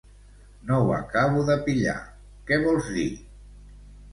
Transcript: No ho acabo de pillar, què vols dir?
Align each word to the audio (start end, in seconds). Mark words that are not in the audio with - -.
No 0.69 0.79
ho 0.85 0.95
acabo 0.95 1.43
de 1.49 1.57
pillar, 1.67 1.95
què 2.49 2.61
vols 2.65 2.91
dir? 2.99 3.07